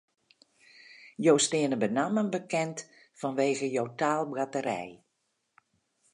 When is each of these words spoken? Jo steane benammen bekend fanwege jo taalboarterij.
Jo 1.25 1.33
steane 1.47 1.77
benammen 1.83 2.29
bekend 2.37 2.77
fanwege 3.19 3.67
jo 3.75 3.83
taalboarterij. 3.99 4.89